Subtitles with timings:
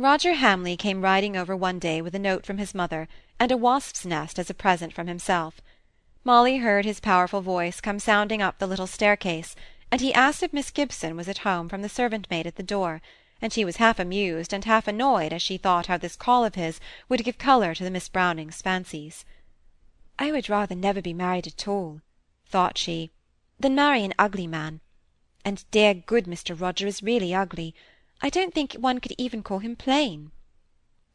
[0.00, 3.06] Roger Hamley came riding over one day with a note from his mother,
[3.38, 5.60] and a wasp's nest as a present from himself.
[6.24, 9.54] Molly heard his powerful voice come sounding up the little staircase,
[9.90, 12.62] and he asked if Miss Gibson was at home from the servant maid at the
[12.62, 13.02] door,
[13.42, 16.54] and she was half amused and half annoyed as she thought how this call of
[16.54, 16.80] his
[17.10, 19.26] would give colour to the Miss Brownings' fancies.
[20.18, 22.00] "I would rather never be married at all,"
[22.46, 23.10] thought she,
[23.58, 24.80] "than marry an ugly man.
[25.44, 26.58] And dear good Mr.
[26.58, 27.74] Roger is really ugly.
[28.22, 30.32] I don't think one could even call him plain."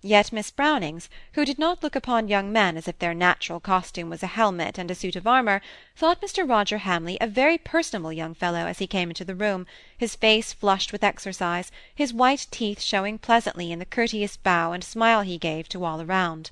[0.02, 4.10] Yet Miss Brownings, who did not look upon young men as if their natural costume
[4.10, 5.62] was a helmet and a suit of armour,
[5.96, 6.50] thought Mr.
[6.50, 10.52] Roger Hamley a very personable young fellow as he came into the room, his face
[10.52, 15.38] flushed with exercise, his white teeth showing pleasantly in the courteous bow and smile he
[15.38, 16.50] gave to all around.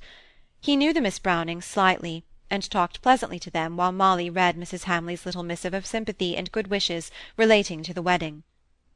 [0.61, 4.83] He knew the Miss Brownings slightly, and talked pleasantly to them while Molly read Mrs.
[4.83, 8.43] Hamley's little missive of sympathy and good wishes relating to the wedding.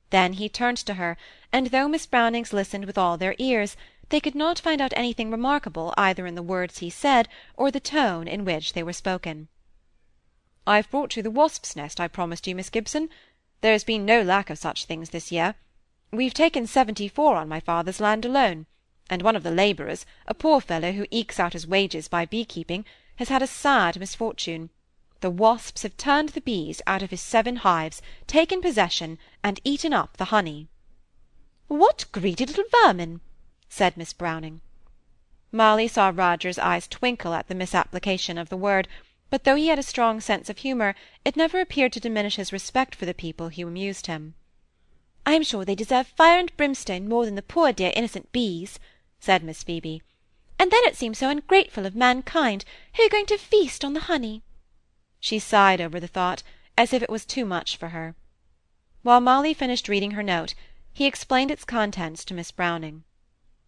[0.09, 1.17] Then he turned to her,
[1.51, 3.75] and though Miss Brownings listened with all their ears,
[4.09, 7.79] they could not find out anything remarkable either in the words he said or the
[7.79, 9.49] tone in which they were spoken.
[10.65, 13.09] "I've brought you the wasp's nest I promised you, Miss Gibson.
[13.61, 15.55] There has been no lack of such things this year.
[16.11, 18.65] We've taken seventy-four on my father's land alone,
[19.09, 22.85] and one of the labourers, a poor fellow who ekes out his wages by bee-keeping,
[23.17, 24.69] has had a sad misfortune.
[25.19, 29.91] The wasps have turned the bees out of his seven hives, taken possession, and eaten
[29.91, 30.67] up the honey."
[31.67, 33.21] "What greedy little vermin!"
[33.67, 34.61] said Miss Browning.
[35.51, 38.87] Molly saw Roger's eyes twinkle at the misapplication of the word,
[39.31, 40.93] but though he had a strong sense of humour,
[41.25, 44.35] it never appeared to diminish his respect for the people who amused him.
[45.25, 48.79] "I am sure they deserve fire and brimstone more than the poor dear innocent bees,"
[49.19, 50.03] said Miss Phoebe.
[50.59, 52.65] "And then it seems so ungrateful of mankind,
[52.95, 54.43] who are going to feast on the honey.
[55.27, 56.41] She sighed over the thought,
[56.77, 58.15] as if it was too much for her.
[59.03, 60.53] While Molly finished reading her note,
[60.93, 63.03] he explained its contents to Miss Browning.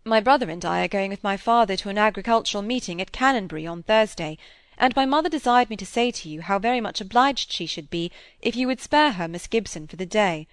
[0.06, 3.68] My brother and I are going with my father to an agricultural meeting at Canonbury
[3.68, 4.38] on Thursday,
[4.78, 7.90] and my mother desired me to say to you how very much obliged she should
[7.90, 8.10] be
[8.40, 10.48] if you would spare her Miss Gibson for the day.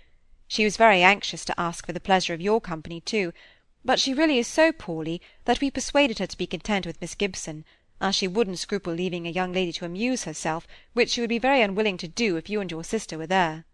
[0.48, 3.32] She was very anxious to ask for the pleasure of your company too,
[3.84, 7.14] but she really is so poorly that we persuaded her to be content with Miss
[7.14, 7.64] Gibson,
[8.00, 11.38] as she wouldn't scruple leaving a young lady to amuse herself, which she would be
[11.38, 13.64] very unwilling to do if you and your sister were there.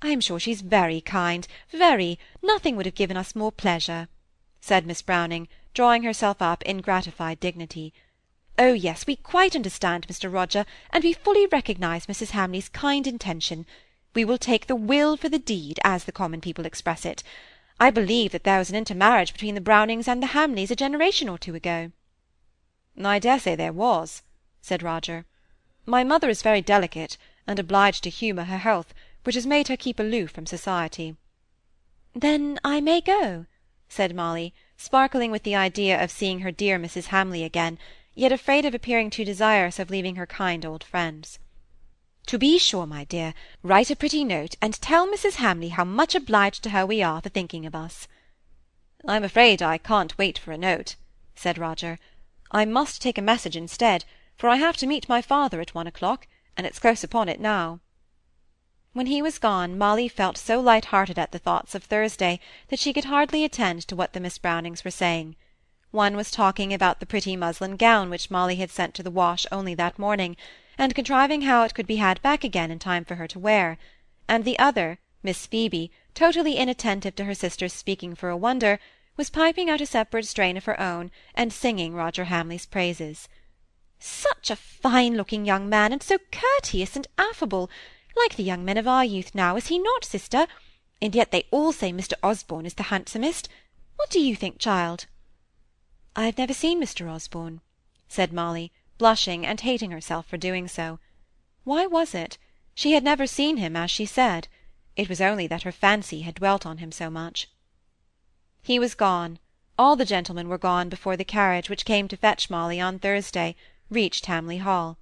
[0.00, 2.18] I am sure she's very kind, very.
[2.42, 4.08] Nothing would have given us more pleasure,
[4.60, 7.92] said Miss Browning, drawing herself up in gratified dignity.
[8.58, 10.32] Oh yes, we quite understand, Mr.
[10.32, 12.30] Roger, and we fully recognise Mrs.
[12.30, 13.66] Hamley's kind intention.
[14.14, 17.22] We will take the will for the deed, as the common people express it.
[17.78, 21.28] I believe that there was an intermarriage between the Brownings and the Hamleys a generation
[21.28, 21.92] or two ago.
[23.00, 24.22] "I dare say there was,"
[24.60, 25.24] said Roger.
[25.86, 27.16] "My mother is very delicate,
[27.46, 28.92] and obliged to humour her health,
[29.22, 31.14] which has made her keep aloof from society."
[32.12, 33.46] "Then I may go?"
[33.88, 37.04] said Molly, sparkling with the idea of seeing her dear Mrs.
[37.14, 37.78] Hamley again,
[38.16, 41.38] yet afraid of appearing too desirous of leaving her kind old friends.
[42.26, 43.32] "To be sure, my dear.
[43.62, 45.36] Write a pretty note, and tell Mrs.
[45.36, 48.08] Hamley how much obliged to her we are for thinking of us."
[49.06, 50.96] "I'm afraid I can't wait for a note,"
[51.36, 52.00] said Roger.
[52.50, 55.86] I must take a message instead, for I have to meet my father at one
[55.86, 56.26] o'clock,
[56.56, 57.80] and it's close upon it now."
[58.94, 62.94] When he was gone, Molly felt so light-hearted at the thoughts of Thursday that she
[62.94, 65.36] could hardly attend to what the Miss Brownings were saying.
[65.90, 69.44] One was talking about the pretty muslin gown which Molly had sent to the wash
[69.52, 70.34] only that morning,
[70.78, 73.76] and contriving how it could be had back again in time for her to wear;
[74.26, 78.80] and the other, Miss Phoebe, totally inattentive to her sister's speaking for a wonder,
[79.18, 83.28] was piping out a separate strain of her own, and singing Roger Hamley's praises.
[83.98, 87.68] "Such a fine-looking young man, and so courteous and affable!
[88.16, 90.46] Like the young men of our youth now, is he not, sister?
[91.02, 92.12] And yet they all say Mr.
[92.22, 93.48] Osborne is the handsomest.
[93.96, 95.06] What do you think, child?"
[96.14, 97.10] "I have never seen Mr.
[97.10, 97.60] Osborne,"
[98.08, 101.00] said Molly, blushing and hating herself for doing so.
[101.64, 102.38] Why was it?
[102.72, 104.46] She had never seen him as she said.
[104.94, 107.48] It was only that her fancy had dwelt on him so much.
[108.68, 109.38] He was gone;
[109.78, 113.56] all the gentlemen were gone before the carriage which came to fetch Molly on Thursday
[113.88, 114.98] reached Hamley Hall.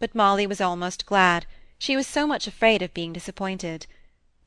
[0.00, 1.46] But Molly was almost glad;
[1.78, 3.86] she was so much afraid of being disappointed.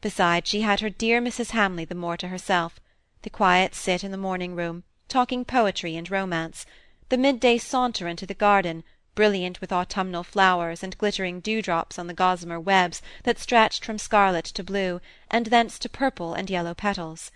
[0.02, 1.52] Besides, she had her dear Mrs.
[1.52, 2.82] Hamley the more to herself;
[3.22, 6.66] the quiet sit in the morning-room, talking poetry and romance;
[7.08, 8.84] the midday saunter into the garden,
[9.16, 14.44] brilliant with autumnal flowers and glittering dewdrops on the gossamer webs that stretched from scarlet
[14.44, 15.00] to blue,
[15.32, 17.32] and thence to purple and yellow petals.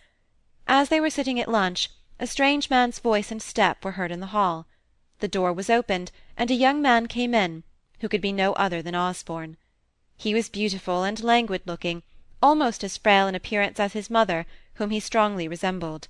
[0.68, 1.89] As they were sitting at lunch,
[2.19, 4.65] a strange man's voice and step were heard in the hall.
[5.19, 7.63] The door was opened, and a young man came in,
[8.00, 9.57] who could be no other than Osborne.
[10.15, 12.04] He was beautiful and languid-looking,
[12.42, 14.45] almost as frail in appearance as his mother,
[14.75, 16.07] whom he strongly resembled.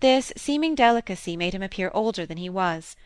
[0.00, 2.96] this seeming delicacy made him appear older than he was.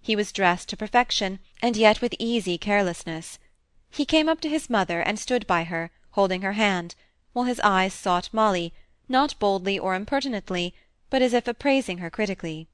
[0.00, 3.38] He was dressed to perfection, and yet with easy carelessness.
[3.90, 6.94] He came up to his mother and stood by her, holding her hand,
[7.32, 8.72] while his eyes sought Molly,
[9.08, 10.74] not boldly or impertinently,
[11.10, 12.68] but as if appraising her critically.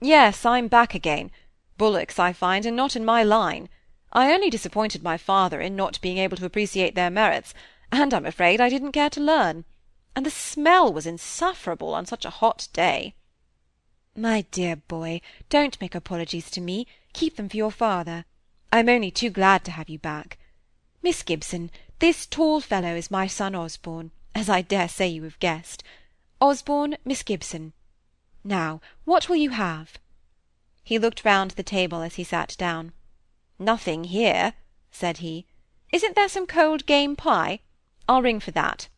[0.00, 1.30] "Yes, I'm back again.
[1.76, 3.68] Bullocks, I find, are not in my line.
[4.12, 7.54] I only disappointed my father in not being able to appreciate their merits,
[7.92, 9.64] and I'm afraid I didn't care to learn.
[10.16, 13.14] And the smell was insufferable on such a hot day."
[14.16, 18.24] "My dear boy, don't make apologies to me; keep them for your father.
[18.72, 20.38] I'm only too glad to have you back.
[21.02, 21.70] Miss Gibson,
[22.00, 25.82] this tall fellow is my son Osborne, as I dare say you have guessed.
[26.40, 27.72] Osborne, Miss Gibson.
[28.44, 29.98] Now, what will you have?"
[30.84, 32.92] He looked round the table as he sat down.
[33.58, 34.52] "Nothing here,"
[34.92, 35.44] said he.
[35.90, 37.58] "Isn't there some cold game pie?
[38.08, 38.88] I'll ring for that."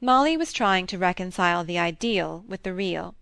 [0.00, 3.16] Molly was trying to reconcile the ideal with the real.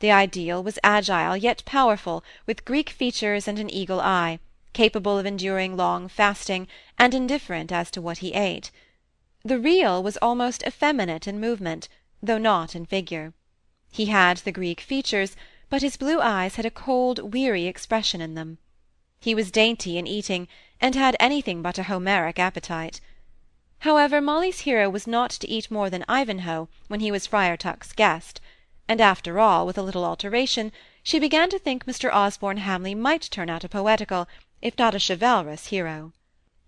[0.00, 4.40] The ideal was agile yet powerful, with Greek features and an eagle eye,
[4.74, 6.68] capable of enduring long fasting,
[6.98, 8.70] and indifferent as to what he ate.
[9.46, 11.88] The real was almost effeminate in movement,
[12.20, 13.32] though not in figure.
[13.92, 15.36] He had the Greek features,
[15.70, 18.58] but his blue eyes had a cold, weary expression in them.
[19.20, 20.48] He was dainty in eating,
[20.80, 23.00] and had anything but a Homeric appetite.
[23.86, 27.92] However, Molly's hero was not to eat more than Ivanhoe when he was Friar Tuck's
[27.92, 28.40] guest,
[28.88, 30.72] and after all, with a little alteration,
[31.04, 32.12] she began to think Mr.
[32.12, 34.26] Osborne Hamley might turn out a poetical,
[34.60, 36.12] if not a chivalrous hero.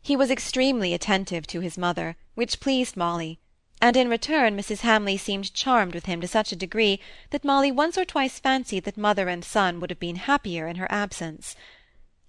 [0.01, 3.41] He was extremely attentive to his mother, which pleased Molly,
[3.83, 4.83] and in return Mrs.
[4.83, 7.01] Hamley seemed charmed with him to such a degree
[7.31, 10.77] that Molly once or twice fancied that mother and son would have been happier in
[10.77, 11.57] her absence.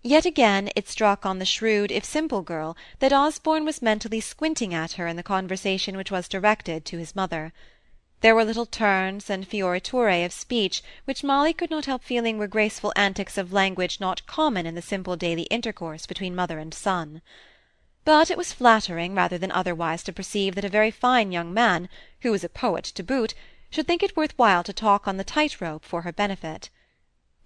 [0.02, 4.74] Yet again it struck on the shrewd if simple girl that Osborne was mentally squinting
[4.74, 7.54] at her in the conversation which was directed to his mother.
[8.22, 12.48] There were little turns and fioriture of speech which Molly could not help feeling were
[12.48, 17.22] graceful antics of language not common in the simple daily intercourse between mother and son.
[18.06, 21.90] But it was flattering rather than otherwise to perceive that a very fine young man,
[22.22, 23.34] who was a poet to boot,
[23.70, 26.70] should think it worth while to talk on the tight rope for her benefit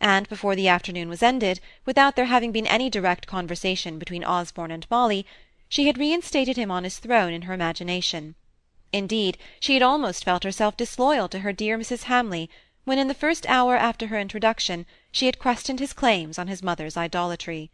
[0.04, 4.70] and before the afternoon was ended, without there having been any direct conversation between Osborne
[4.70, 5.26] and Molly,
[5.70, 8.36] she had reinstated him on his throne in her imagination.
[8.92, 12.04] Indeed, she had almost felt herself disloyal to her dear Mrs.
[12.04, 12.50] Hamley,
[12.84, 16.62] when in the first hour after her introduction she had questioned his claims on his
[16.62, 17.72] mother's idolatry.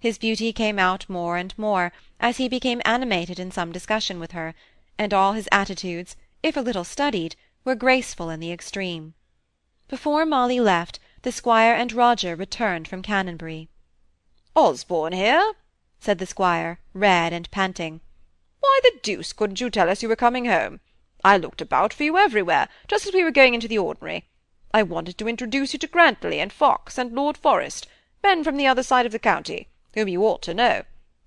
[0.00, 4.30] His beauty came out more and more, as he became animated in some discussion with
[4.30, 4.54] her,
[4.96, 7.34] and all his attitudes, if a little studied,
[7.64, 9.14] were graceful in the extreme.
[9.88, 13.68] Before Molly left, the squire and Roger returned from Canonbury.
[14.54, 15.54] "Osborne here?"
[15.98, 18.00] said the squire, red and panting.
[18.60, 20.78] "Why the deuce couldn't you tell us you were coming home?
[21.24, 24.28] I looked about for you everywhere, just as we were going into the ordinary.
[24.72, 27.88] I wanted to introduce you to Grantly and Fox and Lord Forest,
[28.22, 30.82] men from the other side of the county, whom you ought to know;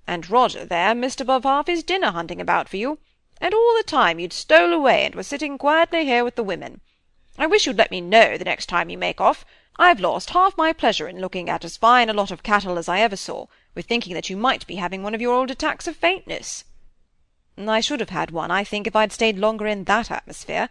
[0.05, 2.99] and Roger there missed above half his dinner hunting about for you,
[3.39, 6.81] and all the time you'd stole away and were sitting quietly here with the women.
[7.37, 9.45] I wish you'd let me know the next time you make off.
[9.77, 12.87] I've lost half my pleasure in looking at as fine a lot of cattle as
[12.87, 15.87] I ever saw, with thinking that you might be having one of your old attacks
[15.87, 16.65] of faintness.
[17.57, 20.69] I should have had one, I think, if I'd stayed longer in that atmosphere.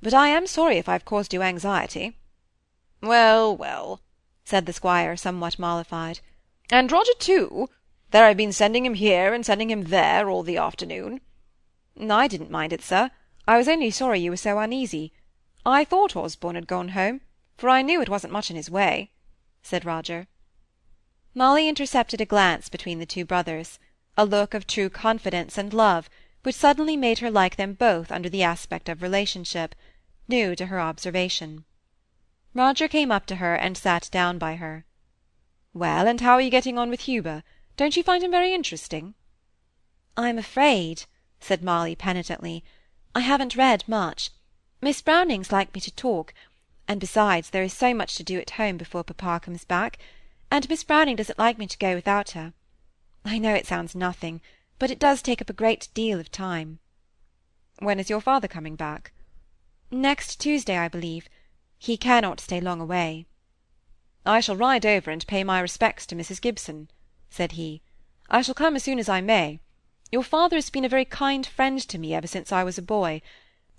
[0.00, 2.16] But I am sorry if I've caused you anxiety.
[3.00, 4.02] Well, well,
[4.44, 6.20] said the squire, somewhat mollified.
[6.70, 7.68] And Roger too?
[8.10, 11.20] There I've been sending him here and sending him there all the afternoon.
[12.10, 13.10] I didn't mind it, sir.
[13.46, 15.12] I was only sorry you were so uneasy.
[15.64, 17.20] I thought Osborne had gone home
[17.58, 19.10] for I knew it wasn't much in his way,"
[19.62, 20.28] said Roger.
[21.34, 23.80] Molly intercepted a glance between the two brothers,
[24.16, 26.08] a look of true confidence and love,
[26.44, 29.74] which suddenly made her like them both under the aspect of relationship,
[30.28, 31.64] new to her observation.
[32.54, 34.84] Roger came up to her and sat down by her.
[35.74, 37.42] "Well, and how are you getting on with Huber?
[37.76, 39.14] Don't you find him very interesting?"
[40.16, 41.04] "I'm afraid,"
[41.40, 42.64] said Molly penitently,
[43.14, 44.30] "I haven't read much.
[44.80, 46.32] Miss Brownings like me to talk,
[46.88, 49.98] and besides, there is so much to do at home before papa comes back,
[50.50, 52.54] and Miss Browning doesn't like me to go without her.
[53.26, 54.40] I know it sounds nothing,
[54.78, 56.78] but it does take up a great deal of time.
[57.80, 59.12] When is your father coming back?
[59.90, 61.28] Next Tuesday, I believe.
[61.78, 63.26] He cannot stay long away.
[64.26, 66.40] I shall ride over and pay my respects to Mrs.
[66.40, 66.90] Gibson,
[67.30, 67.82] said he.
[68.28, 69.60] I shall come as soon as I may.
[70.10, 72.82] Your father has been a very kind friend to me ever since I was a
[72.82, 73.22] boy,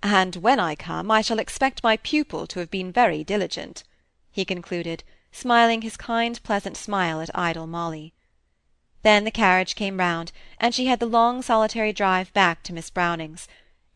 [0.02, 3.84] and when I come I shall expect my pupil to have been very diligent,"
[4.32, 8.14] he concluded, smiling his kind pleasant smile at idle Molly.
[9.02, 12.90] Then the carriage came round, and she had the long solitary drive back to Miss
[12.90, 13.48] Brownings'.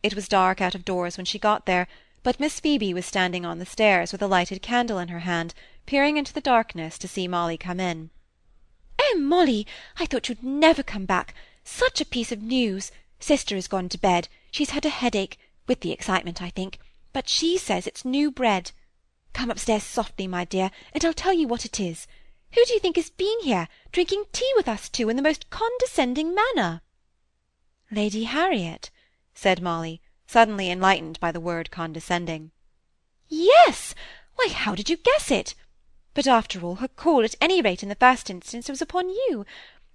[0.02, 1.88] It was dark out of doors when she got there,
[2.22, 5.54] but Miss Phoebe was standing on the stairs with a lighted candle in her hand,
[5.86, 8.10] peering into the darkness to see Molly come in.
[8.98, 9.66] "Oh, Molly,
[9.98, 11.34] I thought you'd never come back.
[11.64, 12.90] Such a piece of news!
[13.20, 14.28] Sister has gone to bed.
[14.50, 16.78] She's had a headache, with the excitement, I think,
[17.12, 18.72] but she says it's new bread.
[19.32, 22.06] Come upstairs softly, my dear, and I'll tell you what it is.
[22.52, 25.50] Who do you think has been here, drinking tea with us two in the most
[25.50, 26.82] condescending manner?"
[27.90, 28.90] "Lady Harriet,"
[29.34, 32.52] said Molly, suddenly enlightened by the word condescending.
[33.28, 33.94] "Yes!
[34.36, 35.54] Why, how did you guess it?
[36.14, 39.44] But after all, her call, at any rate in the first instance, was upon you.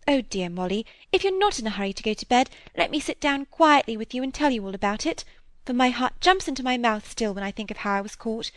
[0.08, 3.00] Oh, dear Molly, if you're not in a hurry to go to bed, let me
[3.00, 5.24] sit down quietly with you and tell you all about it,
[5.66, 8.16] for my heart jumps into my mouth still when I think of how I was
[8.16, 8.52] caught.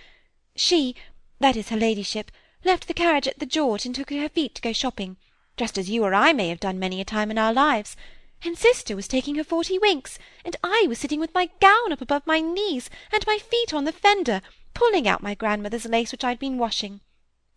[0.57, 0.97] She,
[1.38, 2.31] that is her ladyship,
[2.64, 5.16] left the carriage at the George and took her feet to go shopping,
[5.57, 7.97] just as you or I may have done many a time in our lives
[8.45, 12.00] and sister was taking her forty winks, and I was sitting with my gown up
[12.00, 14.42] above my knees, and my feet on the fender,
[14.75, 17.00] pulling out my grandmother's lace which I'd been washing.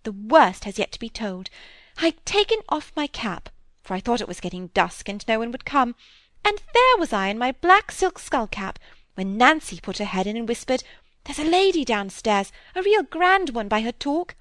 [0.06, 1.50] The worst has yet to be told.
[1.98, 3.50] I'd taken off my cap,
[3.82, 5.96] for I thought it was getting dusk and no one would come,
[6.44, 8.78] and there was I in my black silk skull-cap,
[9.16, 10.84] when Nancy put her head in and whispered,
[11.24, 14.36] There's a lady downstairs, a real grand one by her talk.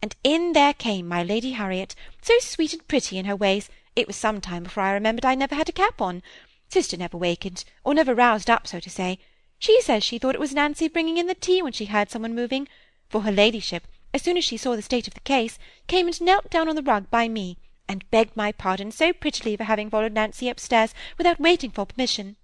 [0.00, 4.06] And in there came my Lady Harriet, so sweet and pretty in her ways, it
[4.06, 6.22] was some time before I remembered I never had a cap on.
[6.70, 9.18] Sister never wakened, or never roused up, so to say.
[9.58, 12.22] She says she thought it was Nancy bringing in the tea when she heard some
[12.22, 12.66] one moving,
[13.10, 16.20] for her ladyship, as soon as she saw the state of the case, came and
[16.20, 19.90] knelt down on the rug by me, and begged my pardon so prettily for having
[19.90, 22.36] followed Nancy upstairs without waiting for permission,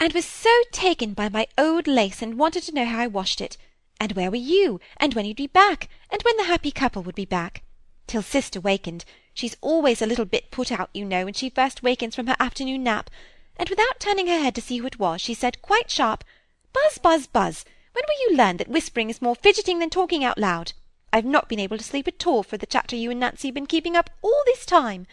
[0.00, 3.40] and was so taken by my old lace and wanted to know how I washed
[3.40, 3.56] it,
[4.00, 7.14] and where were you, and when you'd be back, and when the happy couple would
[7.14, 7.62] be back,
[8.06, 9.04] till sister wakened,
[9.38, 12.34] She's always a little bit put out, you know, when she first wakens from her
[12.40, 13.08] afternoon nap,
[13.56, 16.24] and without turning her head to see who it was, she said quite sharp,
[16.72, 17.64] Buzz, buzz, buzz,
[17.98, 20.72] when will you learn that whispering is more fidgeting than talking out loud?
[21.12, 23.56] I've not been able to sleep at all for the chatter you and Nancy have
[23.56, 25.08] been keeping up all this time.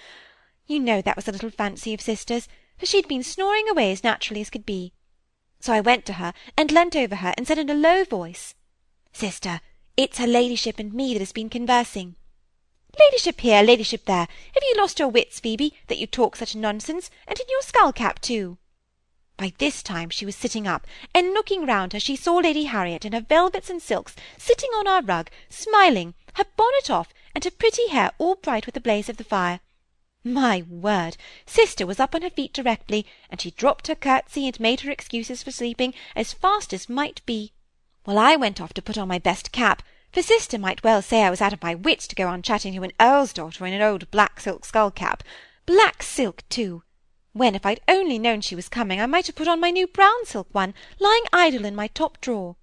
[0.68, 4.04] You know that was a little fancy of sister's, for she'd been snoring away as
[4.04, 4.94] naturally as could be.
[5.60, 8.54] So I went to her and leant over her and said in a low voice,
[9.14, 9.62] Sister,
[9.98, 12.16] it's her ladyship and me that has been conversing.
[13.00, 17.10] Ladyship here, ladyship there, have you lost your wits, Phoebe, that you talk such nonsense,
[17.28, 18.60] and in your skull-cap too?
[19.38, 23.04] By this time she was sitting up, and looking round her she saw Lady Harriet
[23.04, 27.52] in her velvets and silks, sitting on our rug, smiling, her bonnet off, and her
[27.52, 29.60] pretty hair all bright with the blaze of the fire.
[30.24, 31.18] My word!
[31.46, 34.90] Sister was up on her feet directly, and she dropped her curtsey and made her
[34.90, 37.52] excuses for sleeping as fast as might be,
[38.06, 41.24] while I went off to put on my best cap, for sister might well say
[41.24, 43.74] I was out of my wits to go on chatting to an earl's daughter in
[43.74, 45.24] an old black silk skull-cap.
[45.66, 46.84] Black silk, too!
[47.36, 49.88] When, if I'd only known she was coming, I might have put on my new
[49.88, 52.56] brown silk one, lying idle in my top drawer.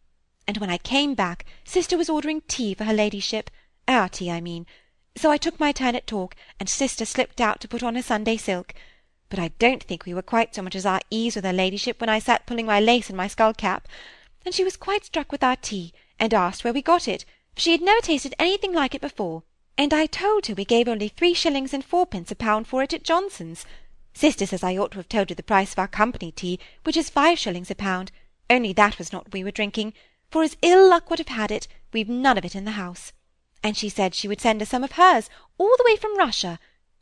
[0.49, 3.51] And when I came back, sister was ordering tea for her ladyship,
[3.87, 4.65] our tea, I mean.
[5.15, 8.03] So I took my turn at talk, and sister slipped out to put on her
[8.03, 8.73] Sunday silk.
[9.29, 12.01] But I don't think we were quite so much as our ease with her ladyship
[12.01, 13.87] when I sat pulling my lace in my skull-cap.
[14.43, 17.61] And she was quite struck with our tea, and asked where we got it, for
[17.61, 19.43] she had never tasted anything like it before,
[19.77, 22.95] and I told her we gave only three shillings and fourpence a pound for it
[22.95, 23.67] at Johnson's.
[24.15, 26.97] Sister says I ought to have told you the price of our company tea, which
[26.97, 28.13] is five shillings a pound,
[28.51, 29.95] only that was not what we were drinking,
[30.31, 33.13] for as ill luck would have had it, we've none of it in the house.
[33.63, 36.59] And she said she would send us some of hers, all the way from Russia,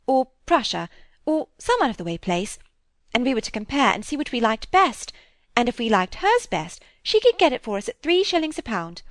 [0.07, 0.89] or Prussia,
[1.25, 2.57] or some out of the way place,
[3.13, 5.11] and we were to compare and see which we liked best,
[5.55, 8.57] and if we liked hers best, she could get it for us at three shillings
[8.57, 9.01] a pound.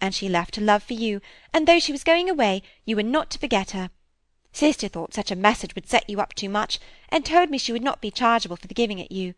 [0.00, 1.20] And she left her love for you,
[1.54, 3.90] and though she was going away, you were not to forget her.
[4.56, 7.72] Sister thought such a message would set you up too much, and told me she
[7.72, 9.34] would not be chargeable for the giving it you.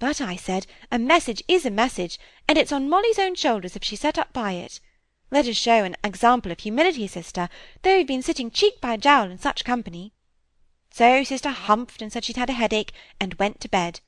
[0.00, 3.84] But I said, a message is a message, and it's on Molly's own shoulders if
[3.84, 4.80] she's set up by it.
[5.30, 7.48] Let us show an example of humility, sister,
[7.82, 10.14] though we've been sitting cheek by jowl in such company.
[10.90, 14.00] So sister humphed and said she'd had a headache, and went to bed.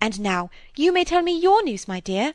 [0.00, 2.34] And now you may tell me your news, my dear.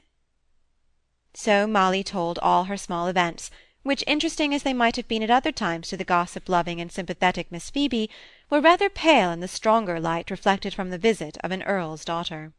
[1.34, 3.52] So Molly told all her small events,
[3.84, 7.52] which, interesting as they might have been at other times to the gossip-loving and sympathetic
[7.52, 8.10] Miss Phoebe,
[8.50, 12.54] were rather pale in the stronger light reflected from the visit of an earl's daughter.